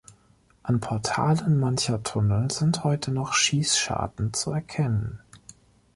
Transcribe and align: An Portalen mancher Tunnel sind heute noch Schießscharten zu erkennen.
An 0.63 0.79
Portalen 0.79 1.59
mancher 1.59 2.01
Tunnel 2.01 2.49
sind 2.49 2.83
heute 2.83 3.11
noch 3.11 3.33
Schießscharten 3.33 4.33
zu 4.33 4.49
erkennen. 4.51 5.19